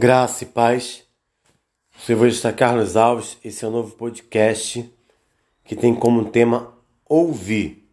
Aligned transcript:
Graça 0.00 0.44
e 0.44 0.46
paz. 0.46 1.02
Sou 1.98 2.14
evangelista 2.14 2.52
Carlos 2.52 2.96
Alves. 2.96 3.36
Esse 3.44 3.64
é 3.64 3.68
o 3.68 3.70
novo 3.72 3.96
podcast 3.96 4.88
que 5.64 5.74
tem 5.74 5.92
como 5.92 6.26
tema 6.26 6.72
ouvir. 7.04 7.84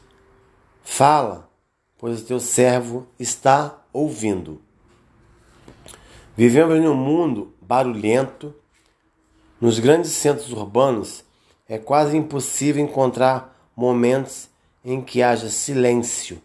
Fala, 0.85 1.51
pois 1.99 2.23
o 2.23 2.25
teu 2.25 2.39
servo 2.39 3.09
está 3.19 3.83
ouvindo. 3.93 4.63
Vivemos 6.37 6.77
em 6.77 6.87
um 6.87 6.95
mundo 6.95 7.53
barulhento. 7.61 8.55
Nos 9.61 9.81
grandes 9.81 10.13
centros 10.13 10.53
urbanos, 10.53 11.25
é 11.69 11.77
quase 11.77 12.17
impossível 12.17 12.83
encontrar 12.83 13.55
momentos 13.77 14.49
em 14.85 15.03
que 15.03 15.23
haja 15.23 15.51
silêncio 15.51 16.41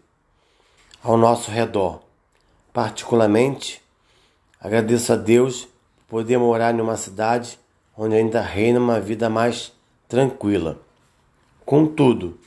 ao 1.02 1.16
nosso 1.16 1.50
redor. 1.50 2.00
Particularmente, 2.72 3.82
agradeço 4.60 5.12
a 5.12 5.16
Deus 5.16 5.66
por 6.06 6.18
poder 6.20 6.38
morar 6.38 6.74
em 6.74 6.80
uma 6.80 6.96
cidade 6.96 7.58
onde 7.96 8.16
ainda 8.16 8.40
reina 8.40 8.78
uma 8.78 9.00
vida 9.00 9.30
mais 9.30 9.72
tranquila. 10.06 10.78
Contudo, 11.64 12.38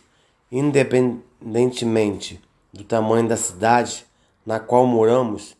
independentemente 0.51 2.39
do 2.71 2.83
tamanho 2.83 3.27
da 3.27 3.37
cidade 3.37 4.05
na 4.45 4.59
qual 4.59 4.85
moramos, 4.85 5.57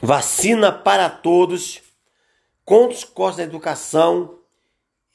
vacina 0.02 0.72
para 0.72 1.10
todos, 1.10 1.82
contra 2.66 2.96
os 2.96 3.04
costos 3.04 3.38
da 3.38 3.44
educação, 3.44 4.40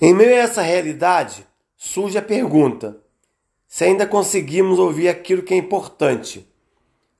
Em 0.00 0.14
meio 0.14 0.34
a 0.34 0.44
essa 0.44 0.62
realidade, 0.62 1.46
surge 1.76 2.16
a 2.16 2.22
pergunta: 2.22 2.99
se 3.70 3.84
ainda 3.84 4.04
conseguimos 4.04 4.80
ouvir 4.80 5.08
aquilo 5.08 5.44
que 5.44 5.54
é 5.54 5.56
importante, 5.56 6.44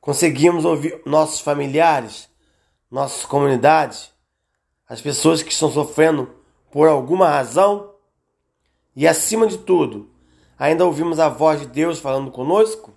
conseguimos 0.00 0.64
ouvir 0.64 1.00
nossos 1.06 1.38
familiares, 1.38 2.28
nossas 2.90 3.24
comunidades, 3.24 4.10
as 4.88 5.00
pessoas 5.00 5.44
que 5.44 5.52
estão 5.52 5.70
sofrendo 5.70 6.34
por 6.72 6.88
alguma 6.88 7.28
razão, 7.28 7.94
e 8.96 9.06
acima 9.06 9.46
de 9.46 9.58
tudo, 9.58 10.10
ainda 10.58 10.84
ouvimos 10.84 11.20
a 11.20 11.28
voz 11.28 11.60
de 11.60 11.66
Deus 11.68 12.00
falando 12.00 12.32
conosco? 12.32 12.92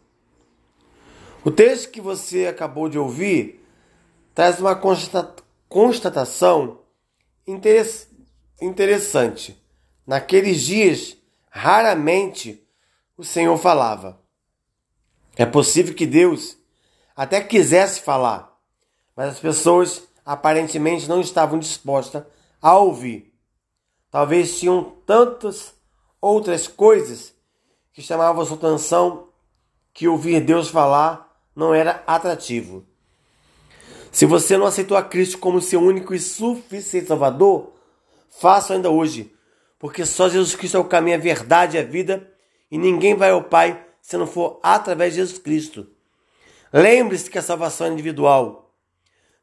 O 1.46 1.52
texto 1.52 1.92
que 1.92 2.02
você 2.02 2.48
acabou 2.48 2.90
de 2.90 2.98
ouvir 2.98 3.64
traz 4.34 4.60
uma 4.60 4.76
constatação 5.70 6.80
interessante. 8.60 9.64
Naqueles 10.08 10.62
dias, 10.62 11.16
raramente 11.52 12.63
o 13.18 13.24
Senhor 13.24 13.58
falava. 13.58 14.20
É 15.36 15.46
possível 15.46 15.94
que 15.94 16.06
Deus 16.06 16.58
até 17.16 17.42
quisesse 17.42 18.02
falar, 18.02 18.58
mas 19.16 19.30
as 19.30 19.40
pessoas 19.40 20.04
aparentemente 20.26 21.08
não 21.08 21.22
estavam 21.22 21.60
dispostas 21.60 22.24
a 22.62 22.78
ouvir. 22.78 23.34
Talvez 24.10 24.60
tinham 24.60 24.96
tantas 25.06 25.74
outras 26.22 26.68
coisas 26.68 27.34
que 27.92 28.02
chamavam 28.02 28.46
sua 28.46 28.58
atenção 28.58 29.30
que 29.94 30.08
ouvir 30.08 30.42
Deus 30.42 30.70
falar 30.70 31.32
não 31.56 31.74
era 31.74 32.04
atrativo. 32.08 32.86
Se 34.12 34.26
você 34.26 34.58
não 34.58 34.66
aceitou 34.66 34.96
a 34.96 35.04
Cristo 35.04 35.38
como 35.38 35.62
seu 35.62 35.82
único 35.82 36.14
e 36.14 36.20
suficiente 36.20 37.08
Salvador, 37.08 37.74
faça 38.30 38.74
ainda 38.74 38.90
hoje, 38.90 39.34
porque 39.78 40.06
só 40.06 40.30
Jesus 40.30 40.56
Cristo 40.56 40.78
é 40.78 40.80
o 40.80 40.86
caminho, 40.86 41.18
a 41.18 41.20
verdade 41.20 41.78
e 41.78 41.80
a 41.80 41.84
vida, 41.84 42.33
e 42.74 42.78
ninguém 42.80 43.14
vai 43.14 43.30
ao 43.30 43.44
Pai 43.44 43.86
se 44.02 44.18
não 44.18 44.26
for 44.26 44.60
através 44.64 45.14
de 45.14 45.20
Jesus 45.20 45.38
Cristo. 45.38 45.88
Lembre-se 46.74 47.30
que 47.30 47.38
a 47.38 47.42
salvação 47.44 47.86
é 47.86 47.92
individual. 47.92 48.74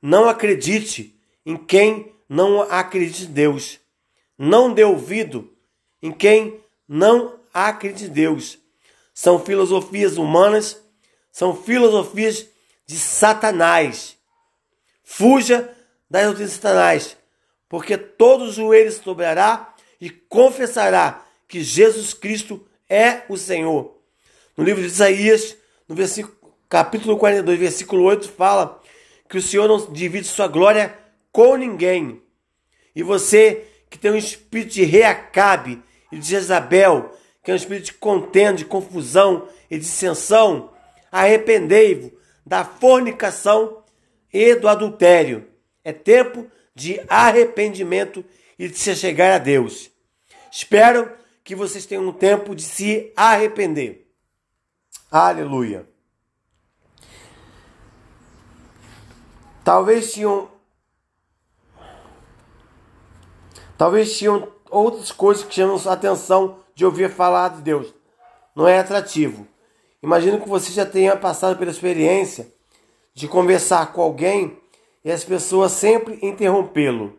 Não 0.03 0.29
acredite 0.29 1.17
em 1.47 1.57
quem 1.57 2.13
não 2.29 2.61
acredite 2.63 3.27
em 3.27 3.33
Deus. 3.33 3.79
Não 4.37 4.75
dê 4.75 4.83
ouvido 4.83 5.49
em 6.03 6.11
quem 6.11 6.61
não 6.89 7.39
acredite 7.55 8.11
em 8.11 8.13
Deus. 8.13 8.59
São 9.15 9.39
filosofias 9.39 10.19
humanas, 10.19 10.83
são 11.31 11.55
filosofias 11.55 12.49
de 12.85 12.97
Satanás. 12.97 14.17
Fuja 15.05 15.73
das 16.11 16.25
doutrinas 16.25 16.53
satanás, 16.55 17.17
porque 17.69 17.97
todo 17.97 18.51
joelho 18.51 18.91
se 18.91 19.01
dobrará 19.03 19.73
e 20.01 20.11
confessará 20.11 21.25
que 21.47 21.63
Jesus 21.63 22.13
Cristo 22.13 22.67
é 22.91 23.23
o 23.29 23.37
Senhor. 23.37 23.97
No 24.57 24.65
livro 24.65 24.83
de 24.83 24.89
Isaías, 24.89 25.57
no 25.89 25.95
versículo, 25.95 26.37
capítulo 26.69 27.17
42, 27.17 27.59
versículo 27.59 28.03
8, 28.03 28.29
fala 28.29 28.83
que 29.29 29.39
o 29.39 29.43
Senhor 29.43 29.69
não 29.69 29.93
divide 29.93 30.27
sua 30.27 30.49
glória 30.49 30.99
com 31.31 31.55
ninguém. 31.57 32.21
E 32.95 33.03
você 33.05 33.65
que 33.89 33.97
tem 33.97 34.11
um 34.11 34.17
espírito 34.17 34.75
de 34.75 34.85
Reacabe 34.85 35.83
e 36.11 36.19
de 36.19 36.27
Jezabel, 36.27 37.17
que 37.43 37.51
é 37.51 37.55
um 37.55 37.57
espírito 37.57 37.87
de 37.87 37.95
contenda, 37.95 38.59
de 38.59 38.65
confusão 38.65 39.49
e 39.71 39.79
dissensão, 39.79 40.71
arrependei-vos 41.11 42.13
da 42.45 42.65
fornicação 42.65 43.83
e 44.33 44.55
do 44.57 44.69
adultério. 44.69 45.49
É 45.85 45.93
tempo 45.93 46.47
de 46.75 47.01
arrependimento 47.09 48.25
e 48.59 48.69
de 48.69 48.77
se 48.77 48.95
chegar 48.95 49.35
a 49.35 49.39
Deus. 49.39 49.91
Espero 50.51 51.20
que 51.43 51.55
vocês 51.55 51.87
tenham 51.87 52.07
um 52.07 52.13
tempo 52.13 52.55
de 52.55 52.63
se 52.63 53.13
arrepender. 53.17 54.07
Aleluia. 55.11 55.89
Talvez 59.65 60.13
tinham 60.13 60.51
Talvez 63.77 64.19
tinham 64.19 64.47
outras 64.71 65.11
coisas 65.11 65.43
que 65.43 65.55
chamam 65.55 65.81
a 65.87 65.93
atenção 65.93 66.59
de 66.75 66.85
ouvir 66.85 67.11
falar 67.11 67.49
de 67.49 67.63
Deus. 67.63 67.95
Não 68.55 68.69
é 68.69 68.79
atrativo. 68.79 69.47
Imagino 70.03 70.41
que 70.41 70.49
você 70.49 70.71
já 70.71 70.85
tenha 70.85 71.17
passado 71.17 71.59
pela 71.59 71.71
experiência 71.71 72.53
de 73.15 73.27
conversar 73.27 73.93
com 73.93 74.03
alguém 74.03 74.59
e 75.03 75.11
as 75.11 75.25
pessoas 75.25 75.73
sempre 75.73 76.19
interrompê-lo. 76.23 77.19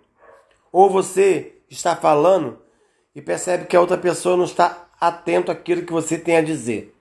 Ou 0.72 0.90
você 0.90 1.54
está 1.70 1.96
falando 1.96 2.60
e 3.16 3.22
percebe 3.22 3.66
que 3.66 3.76
a 3.76 3.82
outra 3.82 3.98
pessoa 3.98 4.38
não 4.38 4.46
está 4.46 4.88
atento 5.00 5.52
àquilo 5.52 5.86
que 5.86 5.92
você 5.92 6.18
tem 6.18 6.38
a 6.38 6.42
dizer. 6.42 6.96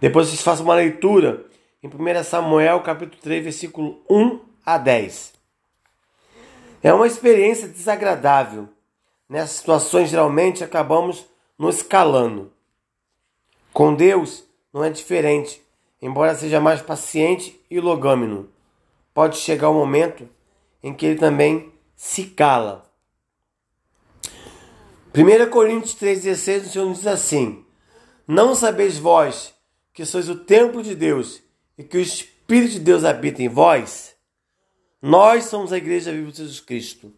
Depois 0.00 0.28
você 0.28 0.36
faça 0.36 0.62
uma 0.62 0.74
leitura 0.74 1.46
em 1.82 1.88
1 1.88 2.24
Samuel 2.24 2.80
capítulo 2.82 3.20
3, 3.22 3.42
versículo 3.42 4.02
1 4.08 4.40
a 4.64 4.78
10. 4.78 5.32
É 6.82 6.92
uma 6.92 7.06
experiência 7.06 7.68
desagradável. 7.68 8.68
Nessas 9.28 9.56
situações 9.56 10.10
geralmente 10.10 10.62
acabamos 10.62 11.26
nos 11.58 11.82
calando. 11.82 12.52
Com 13.72 13.94
Deus 13.94 14.44
não 14.72 14.84
é 14.84 14.90
diferente 14.90 15.66
embora 16.00 16.34
seja 16.34 16.60
mais 16.60 16.82
paciente 16.82 17.60
e 17.70 17.80
logâmino, 17.80 18.48
pode 19.14 19.38
chegar 19.38 19.68
o 19.68 19.72
um 19.72 19.78
momento 19.78 20.28
em 20.82 20.92
que 20.92 21.06
ele 21.06 21.18
também 21.18 21.72
se 21.94 22.24
cala. 22.26 22.85
1 25.16 25.48
Coríntios 25.48 25.94
3,16, 25.94 26.66
o 26.66 26.68
Senhor 26.68 26.92
diz 26.92 27.06
assim: 27.06 27.64
Não 28.28 28.54
sabeis 28.54 28.98
vós 28.98 29.54
que 29.94 30.04
sois 30.04 30.28
o 30.28 30.36
templo 30.36 30.82
de 30.82 30.94
Deus 30.94 31.42
e 31.78 31.82
que 31.82 31.96
o 31.96 32.00
Espírito 32.00 32.72
de 32.72 32.80
Deus 32.80 33.02
habita 33.02 33.42
em 33.42 33.48
vós? 33.48 34.14
Nós 35.00 35.44
somos 35.44 35.72
a 35.72 35.78
igreja 35.78 36.12
viva 36.12 36.30
de 36.30 36.36
Jesus 36.36 36.60
Cristo. 36.60 37.14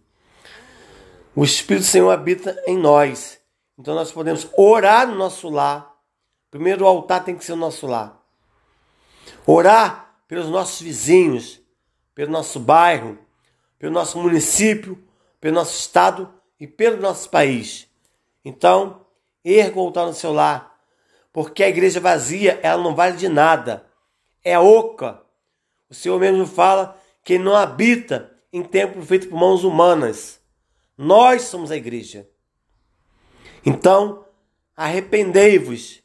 O 1.35 1.43
Espírito 1.43 1.83
do 1.83 1.89
Senhor 1.89 2.11
habita 2.11 2.57
em 2.69 2.79
nós. 2.79 3.41
Então 3.77 3.97
nós 3.97 4.13
podemos 4.13 4.49
orar 4.57 5.09
no 5.09 5.17
nosso 5.17 5.49
lar. 5.49 5.93
Primeiro 6.53 6.85
o 6.85 6.89
altar 6.89 7.25
tem 7.25 7.37
que 7.37 7.45
ser 7.45 7.55
o 7.55 7.57
nosso 7.57 7.85
lar. 7.89 8.17
Orar 9.45 10.21
pelos 10.29 10.49
nossos 10.49 10.81
vizinhos, 10.81 11.61
pelo 12.15 12.31
nosso 12.31 12.61
bairro, 12.61 13.19
pelo 13.77 13.93
nosso 13.93 14.19
município, 14.19 15.03
pelo 15.41 15.57
nosso 15.57 15.77
estado 15.77 16.33
e 16.61 16.67
pelo 16.67 17.01
nosso 17.01 17.29
país. 17.29 17.88
Então, 18.49 19.05
erga 19.45 19.79
o 19.79 19.83
altar 19.83 20.07
no 20.07 20.15
seu 20.15 20.33
lar, 20.33 20.81
porque 21.31 21.63
a 21.63 21.69
igreja 21.69 22.01
vazia, 22.01 22.59
ela 22.63 22.83
não 22.83 22.95
vale 22.95 23.15
de 23.15 23.29
nada. 23.29 23.85
É 24.43 24.59
oca, 24.59 25.23
O 25.91 25.95
Senhor 25.95 26.19
mesmo 26.19 26.47
fala 26.47 26.99
que 27.23 27.39
não 27.39 27.55
habita 27.55 28.35
em 28.51 28.63
templo 28.63 29.05
feito 29.05 29.29
por 29.29 29.39
mãos 29.39 29.65
humanas. 29.65 30.41
Nós 30.97 31.43
somos 31.43 31.71
a 31.71 31.77
igreja. 31.77 32.27
Então, 33.67 34.25
arrependei-vos, 34.75 36.03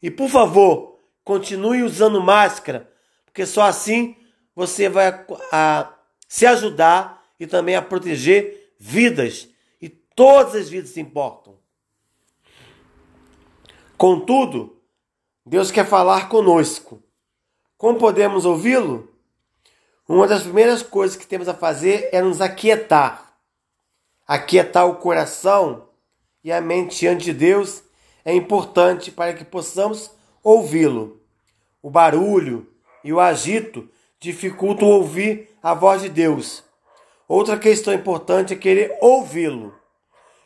E 0.02 0.10
por 0.10 0.30
favor, 0.30 1.00
continue 1.24 1.84
usando 1.84 2.22
máscara, 2.22 2.92
porque 3.26 3.46
só 3.46 3.64
assim 3.64 4.16
você 4.56 4.90
vai 4.90 5.08
a, 5.08 5.26
a, 5.52 5.94
se 6.28 6.46
ajudar 6.46 7.24
e 7.40 7.46
também 7.46 7.76
a 7.76 7.82
proteger 7.82 8.74
vidas. 8.80 9.48
E 9.82 9.88
todas 9.88 10.56
as 10.56 10.70
vidas 10.70 10.98
importam. 10.98 11.58
Contudo, 13.98 14.82
Deus 15.46 15.72
quer 15.72 15.86
falar 15.86 16.30
conosco. 16.30 17.04
Como 17.78 18.00
podemos 18.00 18.46
ouvi-lo? 18.46 19.14
Uma 20.10 20.28
das 20.28 20.42
primeiras 20.42 20.82
coisas 20.82 21.16
que 21.16 21.28
temos 21.28 21.48
a 21.48 21.54
fazer 21.54 22.10
é 22.12 22.20
nos 22.20 22.42
aquietar. 22.42 23.32
Aquietar 24.28 24.88
o 24.88 24.96
coração 24.96 25.88
e 26.44 26.52
a 26.52 26.60
mente 26.60 26.98
diante 26.98 27.26
de 27.26 27.34
Deus 27.34 27.84
é 28.26 28.34
importante 28.34 29.12
para 29.12 29.36
que 29.36 29.46
possamos 29.46 30.10
ouvi-lo. 30.44 31.22
O 31.80 31.92
barulho 31.92 32.68
e 33.04 33.14
o 33.14 33.20
agito 33.20 33.88
dificultam 34.20 34.88
ouvir 34.88 35.48
a 35.62 35.76
voz 35.76 36.02
de 36.02 36.10
Deus. 36.10 36.64
Outra 37.28 37.56
questão 37.56 37.94
importante 37.94 38.52
é 38.52 38.58
querer 38.58 38.98
ouvi-lo. 39.00 39.76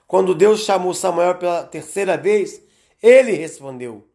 Quando 0.06 0.36
Deus 0.36 0.66
chamou 0.66 0.94
Samuel 0.94 1.36
pela 1.36 1.64
terceira 1.64 2.18
vez, 2.18 2.62
ele 3.02 3.32
respondeu: 3.32 4.06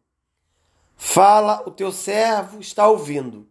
Fala, 0.95 1.63
o 1.65 1.71
teu 1.71 1.91
servo 1.91 2.59
está 2.59 2.87
ouvindo. 2.87 3.48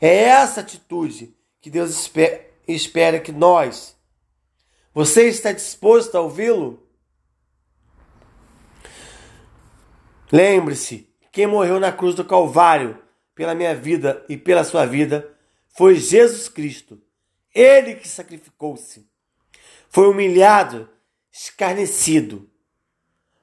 É 0.00 0.24
essa 0.24 0.60
atitude 0.60 1.34
que 1.60 1.70
Deus 1.70 2.10
espera 2.66 3.20
que 3.20 3.32
nós. 3.32 3.96
Você 4.94 5.28
está 5.28 5.52
disposto 5.52 6.16
a 6.16 6.20
ouvi-lo? 6.20 6.86
Lembre-se, 10.30 11.08
quem 11.32 11.46
morreu 11.46 11.80
na 11.80 11.90
cruz 11.90 12.14
do 12.14 12.24
Calvário 12.24 13.02
pela 13.34 13.54
minha 13.54 13.74
vida 13.74 14.24
e 14.28 14.36
pela 14.36 14.64
sua 14.64 14.84
vida 14.84 15.36
foi 15.68 15.94
Jesus 15.94 16.48
Cristo. 16.48 17.00
Ele 17.54 17.94
que 17.94 18.08
sacrificou-se. 18.08 19.08
Foi 19.88 20.08
humilhado, 20.08 20.88
escarnecido. 21.32 22.48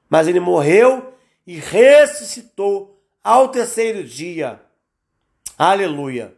Mas 0.08 0.28
ele 0.28 0.40
morreu 0.40 1.14
e 1.46 1.58
ressuscitou 1.58 3.02
ao 3.22 3.48
terceiro 3.48 4.04
dia. 4.04 4.60
Aleluia. 5.58 6.36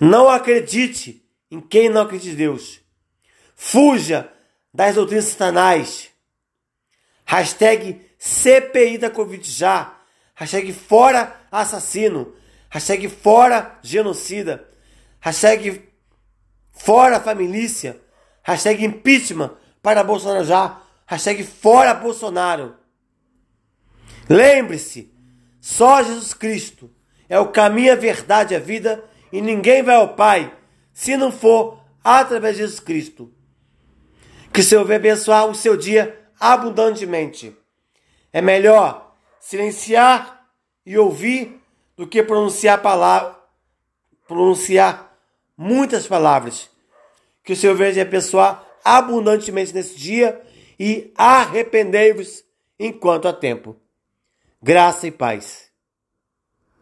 Não 0.00 0.28
acredite 0.28 1.24
em 1.50 1.60
quem 1.60 1.88
não 1.88 2.02
acredita 2.02 2.34
em 2.34 2.36
Deus. 2.36 2.80
Fuja 3.54 4.30
das 4.72 4.94
doutrinas 4.94 5.26
satanás. 5.26 6.10
Hashtag 7.24 8.00
CPI 8.18 8.98
da 8.98 9.10
Covid 9.10 9.48
já. 9.50 9.98
Hashtag 10.34 10.72
fora 10.72 11.36
assassino. 11.50 12.34
Hashtag 12.70 13.08
fora 13.08 13.78
genocida. 13.82 14.68
Hashtag 15.20 15.88
fora 16.70 17.20
família. 17.20 18.00
Hashtag 18.42 18.84
impeachment 18.84 19.56
para 19.82 20.04
Bolsonaro 20.04 20.44
já. 20.44 20.80
Hashtag 21.06 21.42
fora 21.42 21.94
Bolsonaro. 21.94 22.76
Lembre-se, 24.28 25.10
só 25.60 26.02
Jesus 26.02 26.34
Cristo 26.34 26.90
é 27.28 27.38
o 27.38 27.48
caminho, 27.48 27.92
a 27.92 27.96
verdade, 27.96 28.54
a 28.54 28.58
vida 28.58 29.02
e 29.32 29.40
ninguém 29.40 29.82
vai 29.82 29.96
ao 29.96 30.14
Pai 30.14 30.54
se 30.92 31.16
não 31.16 31.30
for 31.30 31.82
através 32.02 32.56
de 32.56 32.62
Jesus 32.62 32.80
Cristo. 32.80 33.32
Que 34.52 34.60
o 34.60 34.64
Senhor 34.64 34.84
venha 34.84 34.98
abençoar 34.98 35.46
o 35.46 35.54
seu 35.54 35.76
dia 35.76 36.18
abundantemente. 36.40 37.56
É 38.32 38.40
melhor 38.40 39.14
silenciar 39.40 40.46
e 40.84 40.96
ouvir 40.98 41.60
do 41.96 42.06
que 42.06 42.22
pronunciar 42.22 42.80
palavra, 42.80 43.36
pronunciar 44.26 45.16
muitas 45.56 46.06
palavras. 46.06 46.70
Que 47.44 47.52
o 47.52 47.56
Senhor 47.56 47.74
venha 47.74 48.02
abençoar 48.02 48.64
abundantemente 48.84 49.74
nesse 49.74 49.96
dia 49.96 50.40
e 50.78 51.12
arrependei-vos 51.16 52.44
enquanto 52.78 53.28
há 53.28 53.32
tempo. 53.32 53.76
Graça 54.62 55.06
e 55.06 55.10
paz. 55.10 55.67